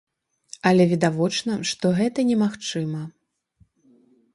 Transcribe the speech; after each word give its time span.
Але 0.69 0.83
відавочна, 0.93 1.59
што 1.73 1.85
гэта 2.03 2.19
немагчыма. 2.33 3.07